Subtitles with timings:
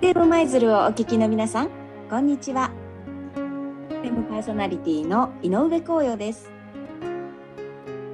[0.00, 1.68] テーブマイズルをお聞きの皆さん、
[2.08, 2.70] こんにちは。
[4.02, 6.50] FM パーソナリティの井上光陽です。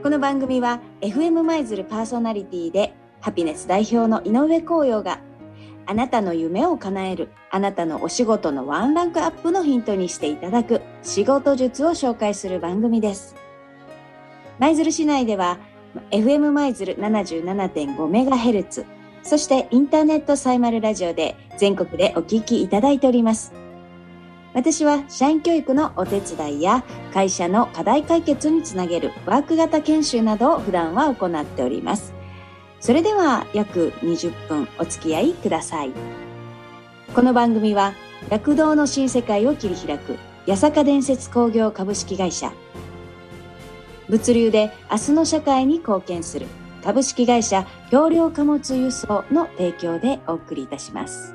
[0.03, 5.21] この番組は FM マイズルパーソナリティでハピネス代表の井上光陽が
[5.87, 13.37] あなたの夢を叶えるあなたのお仕事のワンランクアップのヒントにしていただく仕事術を紹介する番組です。
[14.59, 15.59] 舞鶴市内では
[16.11, 18.96] FM 舞鶴 77.5MHz
[19.27, 23.53] そしてインターネットサイマルラジオで全国でお聞きいただいております。
[24.55, 32.15] 私は社員教育のお手伝いや会社の課題解決につなげるワーク型研修などを普段は行っております。
[32.79, 35.91] それでは約20分お付き合いください。
[37.13, 37.95] この番組は
[38.31, 42.53] 学童の新世界を切り開く八坂伝説工業株式会社
[44.09, 46.47] 物流で明日の社会に貢献する
[46.87, 51.35] 株式会社橋梁貨物輸送の提供でお送りいたします。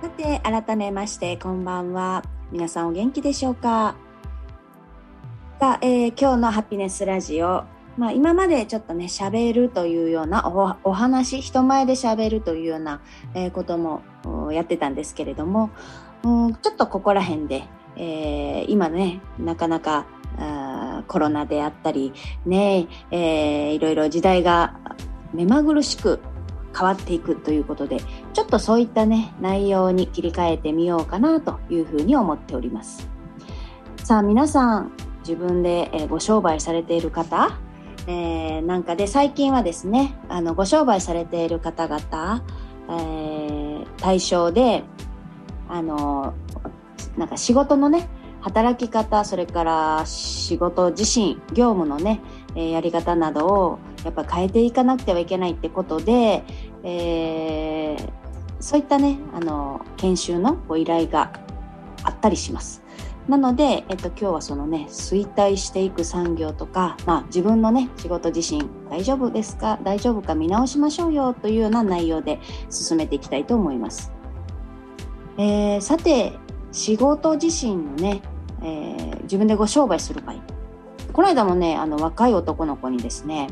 [0.00, 2.22] さて、改めまして、こんばんは。
[2.52, 3.96] 皆さんお元気でしょうか？
[5.58, 7.64] さあ、えー今日のハピネスラジオ。
[8.00, 10.48] まあ、今までちょっとね、喋るというような
[10.84, 13.02] お話、人前で喋るというような、
[13.34, 14.00] えことも
[14.50, 15.68] やってたんですけれども、
[16.24, 17.64] うんちょっとここら辺で、
[17.96, 20.06] えー今ね、なかなか
[20.38, 22.14] あコロナであったり、
[22.46, 24.80] ね、えーいろいろ時代が
[25.34, 26.20] 目まぐるしく
[26.74, 27.98] 変わっていくということで、
[28.32, 33.10] ちょっとそういったね、内容に切り替えてみようかなというふうに思っております。
[34.04, 37.58] さあ、皆さん、自分で、ご商売されている方、
[38.06, 42.44] えーなんかで最近はですね、あの、ご商売されている方々、
[42.88, 44.82] えー対象で、
[45.68, 46.34] あの、
[47.16, 48.08] なんか仕事のね、
[48.40, 52.20] 働き方、それから仕事自身、業務のね、
[52.54, 56.44] えやり方などをやっぱ変えていかなくてはいけないってことで、
[56.82, 58.20] えー
[58.62, 61.32] そういったね、あの、研修のご依頼が
[62.04, 62.82] あったりします。
[63.28, 74.12] なので、えっと、今日はそのね、衰退していく産業とか、まあ、自分のね、仕事自身大丈夫ですか大丈夫か見直しましょうよというような内容で進めていきたいと思います。
[75.38, 76.32] えーさて、
[76.72, 78.22] 仕事自身のね、
[78.62, 80.36] えー自分でご商売する場合。
[81.12, 83.46] この間もね、あの、若い男の子にですね、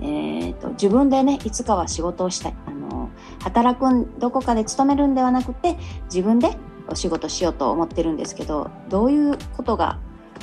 [0.00, 2.54] えーと、自分でね、いつかは仕事をしたい。
[2.66, 6.56] あの、働く、どこかで勤めるんではなくて、自分で
[6.88, 9.98] お仕事しようと思ってるんですけど、どういうことが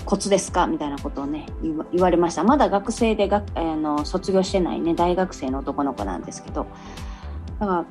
[0.05, 2.43] コツですかみたいなことをね、言われました。
[2.43, 6.67] まだ学生でが、あの卒業してないね、大学生の男の子なんですけど、
[7.59, 7.85] だか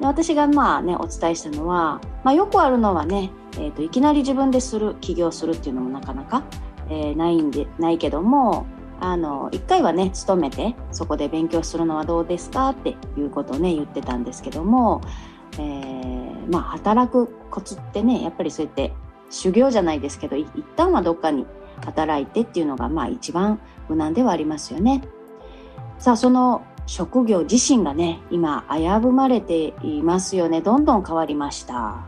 [0.00, 6.42] ら、私がまあね、お伝えしたのは、まあよくあるのはね、えーと、いきなり自分でする、起業するっていうのもなかなか、
[6.88, 8.66] えーないんで、ないけども、
[9.00, 15.00] あの、一回はね、勤めて、そこで勉強するのはどうですかっていうことをね、言ってたんですけども、
[15.58, 18.92] えーまあ、働くコツってね、やっぱりそうやって
[19.30, 21.46] 修行じゃないですけど、一旦はどっかに
[21.84, 25.02] 働いてっていうのが、まあ一番無難ではありますよね。
[25.98, 30.60] さあ、その職業自身がね、今危ぶまれていますよね。
[30.60, 32.04] どんどん変わりました。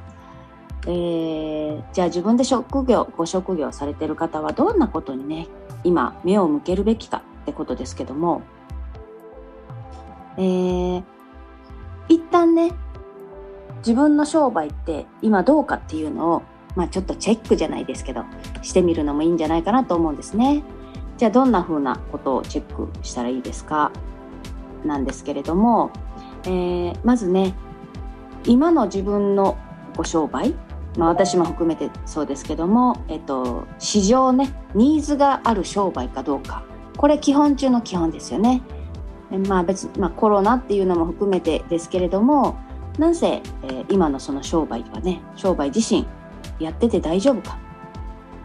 [0.86, 5.46] えーじゃあ自分で職業、ご職業されてる方はどんなことにね、
[5.84, 8.42] 今目を向けるべきかってことですけども、
[10.36, 11.02] えー
[12.08, 12.72] 一旦ね、
[13.86, 16.42] 自分の商売って今どうかっていうのを、
[16.74, 18.24] まあちょっとチェックじゃないですけど、
[18.62, 20.64] してみるのもいいんじゃないかなと思うんですね。
[21.19, 23.92] じゃあどんな風なことをチェックしたらいいですか？
[24.84, 25.91] なんですけれども、
[26.44, 27.54] えーまずね、
[28.44, 29.56] 今の自分の
[29.97, 30.54] ご商売、
[30.98, 36.64] まあ私も含めてそうですけども、えっと、市場ね、ニーズがある商売かどうか。
[36.97, 38.62] これ基本中の基本ですよね。
[39.48, 42.56] まあ別、まあコロナっていうのも含めてですけれども、
[42.98, 46.07] なんせ、えー今のその商売はね、商売自身
[46.59, 47.59] やってて大丈夫か。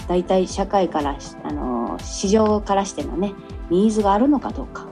[0.07, 3.33] 大体社会から、あの市場からしてのね、
[3.69, 4.87] ニーズがあるのかどうか。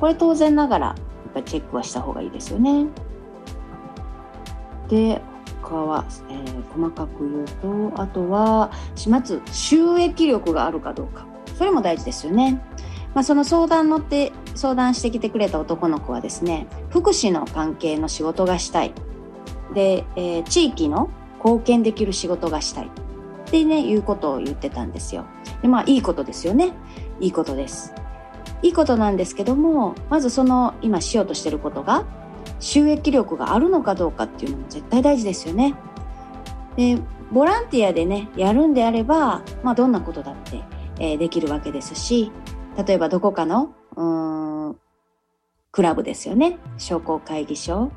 [0.00, 2.86] これ当然ながら、やっぱりチェックはした方がいいですよね。
[4.88, 5.20] で、
[5.62, 8.70] 他は、えー細かく言うと、あとは、
[9.08, 11.26] まず収益力があるかどうか。
[11.56, 12.60] それも大事ですよね。
[13.14, 18.92] まあ、その相談乗って相談してきてくれた男の子はですね福祉の関係の仕事がしたい。
[19.74, 22.86] で、えー地域の貢献できる仕事がしたい。
[22.86, 25.24] ってねいうことを言ってたんですよ。
[25.62, 26.72] でまあいいことですよね。
[27.20, 27.94] いいことです。
[28.62, 32.04] いいことなんですけどもまずその今しようとしてることが
[32.60, 35.74] 収益力があるのかどうかっていうのも絶対大事ですよね。
[36.76, 36.98] で
[37.30, 40.62] ボランティアでねやるんであれば、まあ、どんなことだって、
[40.98, 42.32] えー、できるわけですし
[42.84, 43.74] 例えばどこかの
[45.72, 46.58] クラブですよね。
[46.78, 47.90] 商工会議所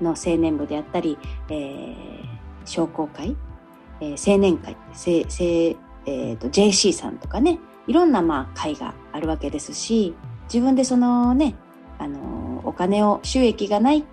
[0.00, 1.18] の青年部であったり、
[1.48, 1.96] えー、
[2.64, 3.36] 商工会、
[4.00, 4.76] えー、青年会。
[4.92, 7.58] せせ、えーと、JC さんとかね。
[7.86, 10.14] いろんなまあ会があるわけですし
[10.52, 11.54] 自分でそのね
[11.98, 14.04] あのお金を収益がない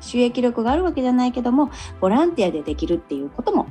[0.00, 3.66] 収益力があるわけじゃないけどもボランティアでできるっていうことも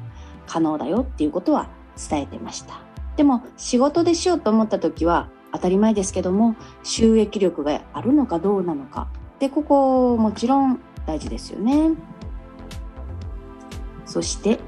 [0.47, 1.69] 可能だよっていうことは
[2.09, 2.81] 伝えてました。
[3.17, 9.09] でも仕事でしようと思った時は当たり前ですけども収益力があるのかどうなのか。
[9.39, 11.91] でここもちろん大事ですよね。
[14.05, 14.59] そして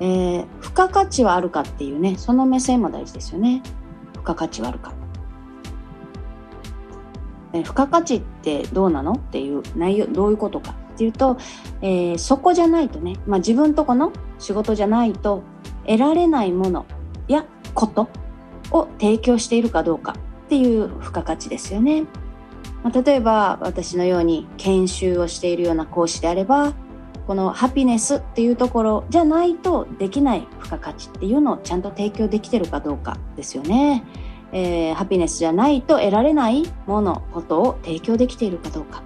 [0.00, 3.62] えー、付加価値はあるかっていうねその目線も大事ですよね。
[4.14, 4.92] 付加価値はあるか。
[7.52, 11.36] え付加価値ってどうなのっていう内容どういうことかっていうと、
[11.82, 15.42] えー、そこじゃないとね、まあ、自分とこの仕事じゃないと
[15.86, 16.86] 得られないもの
[17.28, 18.08] やこと
[18.72, 20.16] を提供しているかどうか
[20.46, 22.04] っていう付加価値ですよね。
[22.82, 26.72] まあ、例えば私のように研修をしているような講師であれば
[27.26, 34.04] このハピネスっていうところじゃないとできない付加価値っていうのをちゃんと提供できてるかどうかですよね。
[34.52, 39.02] えー、ハピネスじゃないと得られないものことを提供できているかどうか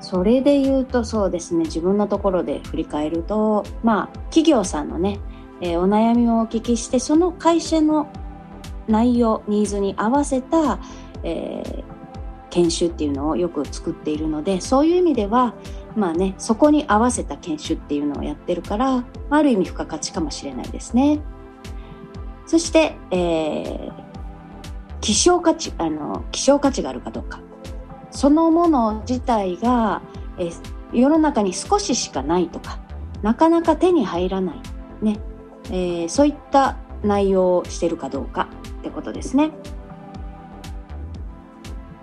[0.00, 5.20] それで言うとそうですね自分のところで振り返るとまあ企業さんのね、
[5.62, 8.08] えー、お悩みをお聞きしてその会社の
[8.88, 10.78] 内容ニーズに合わせた、
[11.22, 11.84] えー、
[12.50, 15.54] 研修っていうのをよく作っているのでそういう意味では
[15.96, 21.20] まあねそこに合わせた研修っていうのをやってるからある意味付加価値かもしれないですね。
[22.46, 23.92] そして、えー、
[25.00, 27.40] 希少価値あの希少価値があるかどうか。
[28.10, 30.02] そのもの自体が
[30.38, 30.50] え
[30.92, 32.78] 世の中に少ししかないとか
[33.22, 34.60] なかなか手に入らない、
[35.00, 35.18] ね。
[35.66, 38.48] えー、そういった内容をしてるかどうか
[38.80, 39.50] ってことですね。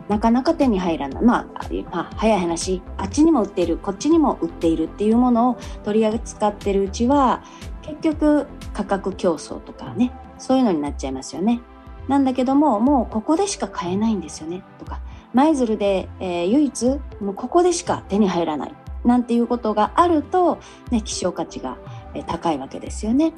[0.08, 1.46] なかなか手に入らない、まあ、
[1.92, 7.44] まあ、早い話あっちにも売っているこっちにも売っているっていうものを取り扱ってるうちは
[7.84, 11.62] 結局価格競争とかねそういうのになっちゃいますよね。
[12.08, 15.00] なんだけどももうここでしか買えないんですよねとか
[15.34, 16.86] 舞鶴で、えー、唯一
[17.22, 18.74] もうここでしか手に入らない
[19.06, 20.60] なんていうことがあると、
[20.90, 21.78] ね、希少価値が
[22.26, 23.34] 高いわけですよね。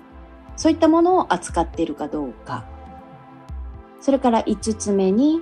[0.61, 2.65] そういったものを扱っているかどうか。
[3.99, 5.41] それから5つ目に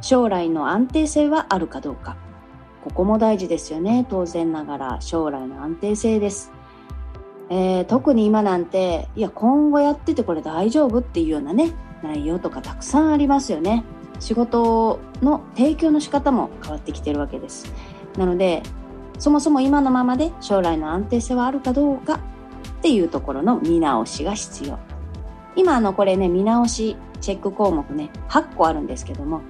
[0.00, 2.16] 将来の安定性はあるかどうか。
[2.82, 4.04] ここも大事ですよね。
[4.10, 6.50] 当然ながら将来の安定性です。
[7.48, 11.70] えー、特に今なんて、いや、今後やっててこれ大丈夫っていうようなね、
[12.02, 13.84] 内容とかたくさんありますよね。
[14.18, 17.72] 仕事の提供の仕方も変わってきてるわけです。
[18.18, 18.64] なので、
[19.20, 22.18] そもそも今のままで将来の安定性はあるかどうか
[22.82, 24.76] っていうところの見直しが必要。
[25.54, 29.42] 今のこれね、見直しチェック項目ね、8個あるんですけども、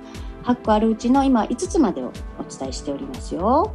[0.44, 3.72] 8個あるうちの今5つまでをお伝えしておりますよ。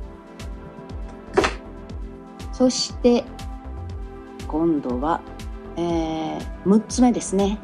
[2.54, 3.24] そして、
[4.48, 5.22] 今度は、
[5.76, 7.58] えー、6つ目ですね。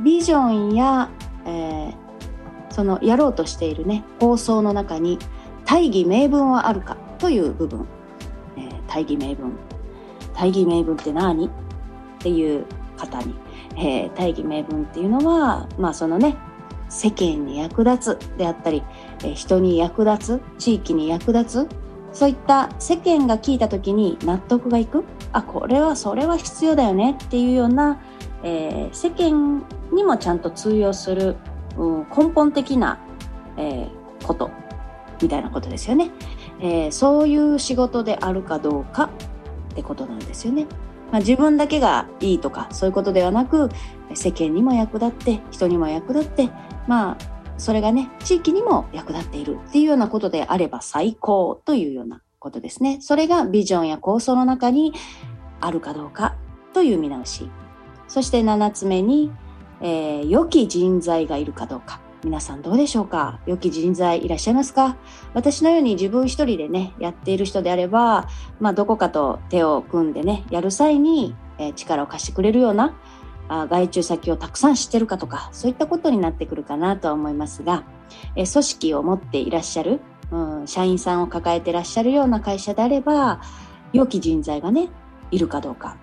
[0.00, 1.08] ビジョンや、
[1.46, 1.94] えー、
[2.70, 5.18] そのやろうとしているね構想の中に
[5.64, 7.86] 大義名分はあるかという部分、
[8.56, 9.52] えー、大義名分
[10.34, 11.46] 大義名分って何？
[11.46, 11.50] っ
[12.18, 12.64] ていう
[12.96, 13.34] 方に、
[13.76, 16.36] えー、大義名分っていうのはまあそのね
[16.88, 18.82] 世間に役立つであったり、
[19.20, 21.68] えー、人に役立つ地域に役立つ
[22.12, 25.04] そういった世間が聞いた時に納得がいく。
[25.30, 28.00] あこれはそれは必要だよねっていうような、
[28.42, 31.36] えー、世間にもちゃんと通用する、
[31.76, 32.98] うん、根本的な、
[33.58, 33.88] え、
[34.24, 34.50] こと
[35.20, 36.10] みたいなことですよね、
[36.62, 39.10] え、そういう仕事であるかどうか。
[39.78, 40.66] ってことなんですよね。
[41.12, 43.70] まあ、自分だけがいいとかそういうことではなく
[44.14, 46.50] 世間にも役立って人にも役立って
[46.86, 47.16] まあ
[47.56, 52.98] それがね地域にも役立っているっていうようなことであれば最高というようなことですね。
[53.00, 54.92] それがビジョンや構想の中に
[55.60, 56.36] あるかどうか
[56.74, 57.48] という見直し。
[58.08, 59.30] そして7つ目に
[59.80, 62.00] えー、良き人材がいるかどうか。
[62.24, 63.38] 皆さんどうでしょうか？
[63.46, 64.96] 良き人材いらっしゃいますか？
[65.34, 72.96] 私のように自分一人でね、やっている人であれば、まあ、どこかと手を組んでね、やる際に、え、力を貸してくれるような
[73.48, 77.84] あ外注先をたくさん知ってるかとか、そういったことになってくるかなとは思いますが、
[78.34, 80.00] え、組織を持っていらっしゃる、
[80.32, 83.40] うん、社員さんを抱えていらっしゃるような会社であれば、
[83.92, 84.88] 良き人材がね、
[85.30, 85.96] いるかどうか。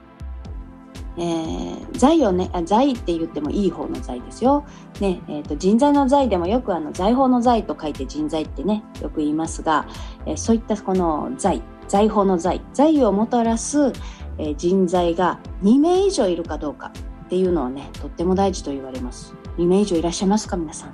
[1.18, 4.66] えー、財をね、財って言ってもいい方の財ですよ。
[5.00, 9.88] ね、えっ、ー、と、人材の財でもよくあの、財宝の財と書いて人材ってね、よく言いますが、
[10.26, 13.94] えー、そういったこの財、財宝の財、財をもたらす、
[14.38, 16.92] えー、人材が2名以上いるかどうか
[17.26, 19.34] っていうのはねとっても大事と言われます。
[19.58, 20.94] 2名以上いらっしゃいますか皆さん。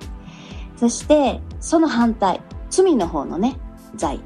[0.78, 3.58] そしてその反対罪の方のね
[3.96, 4.20] 罪、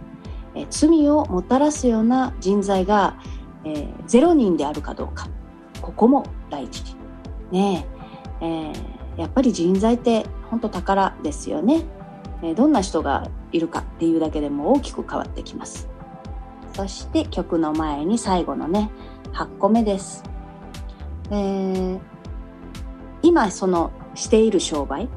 [0.56, 3.18] え、罪をもたらすような人材が、
[3.64, 5.28] え、0人であるかどうか。
[5.82, 6.96] ここも大事
[7.52, 7.86] ね
[8.42, 8.46] え。
[8.46, 11.84] ー、やっぱり人材って本当宝ですよね、
[12.42, 15.90] えー、どんな人がいるかっていうだけでも大きく変わってきます。
[16.74, 18.92] そして曲の前に最後のね
[19.32, 20.26] 8個目です、
[21.32, 22.00] えー、
[23.22, 25.08] 今そのしている商売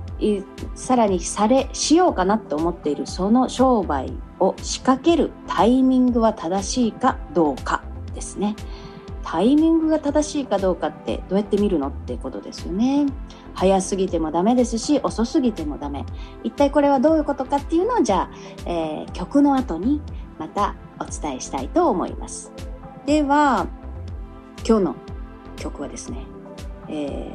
[0.74, 7.82] さらにされしようかなと思っているその商売を仕掛けるタイミングは正しいかどうか
[8.14, 8.54] ですね。
[9.30, 13.04] タイミングが正しいかどうかってどうやって見るのってことですよね。
[13.52, 16.06] 早すぎてもダメですし遅すぎてもダメ。
[16.44, 18.30] 一体これはどういうことかっていうのをじゃあ、
[18.64, 20.00] えー、曲の後に
[20.38, 22.52] またお伝えしたいと思います。
[23.04, 23.66] では
[24.66, 24.97] 今日の
[25.56, 26.25] 曲はですね、
[26.88, 27.30] え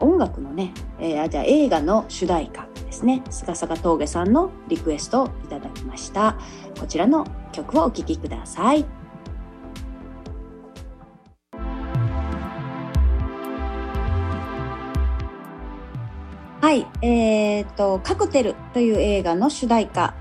[0.00, 3.22] ー、音楽のね、えー、じゃあ映画の主題歌ですね。
[3.30, 6.36] 菅坂峠さんのリクエストをいただきました。
[6.80, 9.05] こちらの曲をお聴きください。
[16.66, 20.16] はい、えーと、カクテルという映画の主題歌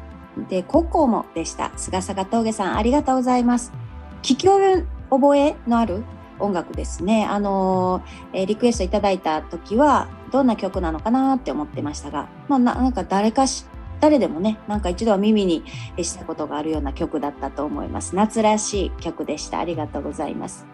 [0.48, 1.72] で、ココモでした。
[1.76, 3.74] 菅坂峠さん、ありがとうございます。
[4.22, 6.04] 聞き覚えのある
[6.38, 7.26] 音楽ですね。
[7.26, 13.66] あのー、えリクエストいただいた時は、どんな曲なのかなって思ってましたが、まあ、なんか誰かし、
[14.00, 15.64] 誰でもね、なんか一度は耳に
[15.98, 18.16] したことがあるような曲だったと思います。
[18.16, 19.58] 夏らしい曲でした。
[19.58, 20.68] ありがとうございます。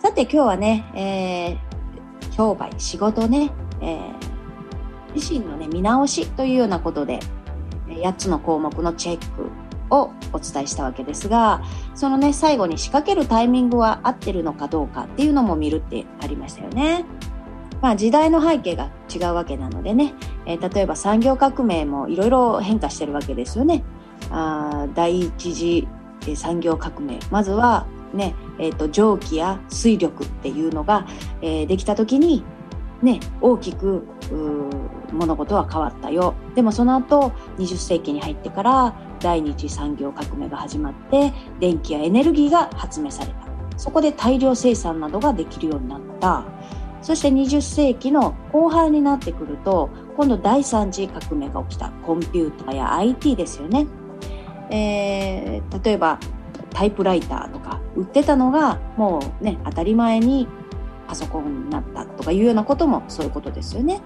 [0.00, 4.37] さて今日はね、えー、商売、仕事ね、えー、
[5.18, 7.18] 自身のね、見直しというようなことで、
[7.88, 9.50] 8つの項目のチェック
[9.90, 11.62] をお伝えしたわけですが、
[11.94, 17.04] そのね、最後に仕掛けるタイミングは合ってるのかどうかっていうのも見るってありましたよね。
[17.80, 20.14] まあ時代の背景が違うわけなのでね、
[20.46, 23.84] えー、例えば産業革命もいろいろ変化してるわけですよね。
[24.32, 25.86] あ第一次
[26.34, 27.20] 産業革命。
[27.30, 31.06] まずはね、えっ、ー、と蒸気や水力っていうのが、
[31.40, 32.42] えー、できた時に
[33.02, 34.06] ね、大きく
[35.12, 36.34] 物事は変わったよ。
[36.54, 43.48] でもその後、20世紀に入ってから第二次産業革命が始まって、電気やエネルギーが発明された。
[43.76, 46.44] そこで大量生産などができるようになった。
[47.00, 51.90] そして20世紀の後半になってくると、今度第三次革命が起きた。
[52.04, 53.86] コンピューターや IT ですよね。
[54.70, 56.18] えー、例えば
[56.70, 60.46] タイプライターとか売ってたのがもうね、当たり前に
[61.08, 64.00] パソコンになったとかいうようなこともそういうことですよね。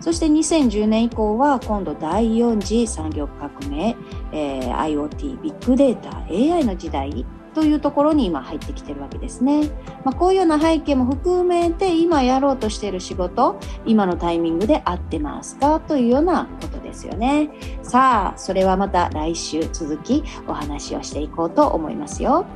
[0.00, 3.96] そして2010年以降は今度第4次産業革命、
[4.32, 9.68] えー、IoT、ビッグデータ、AI の時代というところに今入ってきてるわけですね。
[10.04, 17.50] まあ、こういうような背景も含めて今やろうとしている仕事、今のタイミングで合ってますかというようなことですよね。
[17.82, 22.46] さあ、それはまた来週続きお話をしていこうと思いますよ。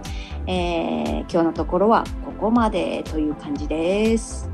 [0.47, 2.05] えー、今日のところは
[2.43, 4.51] ここまでという感じです。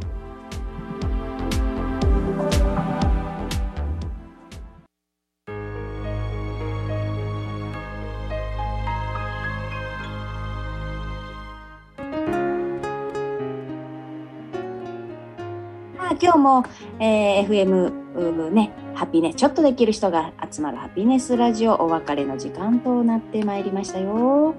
[16.21, 16.65] 今日も、
[17.01, 24.55] えー、FM ね、ハピネ、ちょっとできる人が集まるハピネスラジオお別れの時間となってまいりましたよ。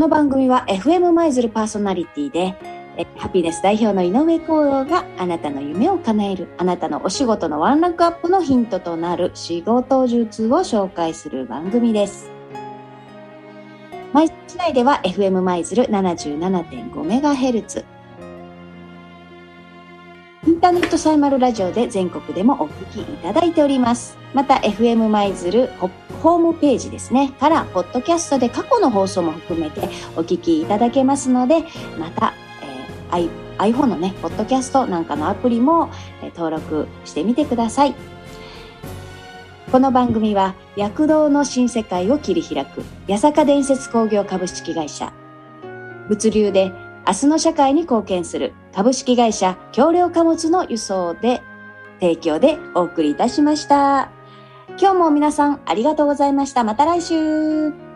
[0.00, 2.56] この番組は FM 舞鶴パーソナリティで、
[3.18, 12.30] ハピネス代表の井上光陽があなたの夢を叶える、あなたのお仕事のワンランクアップのヒントとなる仕事術を紹介する番組です。
[14.14, 17.84] 舞鶴市内では FM 舞鶴 77.5MHz、
[20.46, 24.19] インターネットサイマルラジオで全国でもお聞きいただいております。
[24.34, 25.68] また、FM 舞鶴
[26.22, 29.80] ホームページですね、から、ポッドキャストで過去の放送も含めて
[30.16, 31.64] お聞きいただけますので、
[31.98, 32.34] また、
[33.12, 35.90] えー、iPhone のね、ポッドキャストなんかのアプリも、
[36.22, 37.94] えー、登録してみてください。
[39.72, 45.12] この番組は、躍動の新世界を切り開く、八坂伝説工業株式会社、
[46.08, 46.72] 物流で
[47.06, 51.40] 明日の社会に貢献する株式会社橋梁貨物の輸送で
[52.00, 54.19] 提供でお送りいたしました。
[54.78, 56.64] 今日も皆さんありがとうございました。
[56.64, 57.89] また来週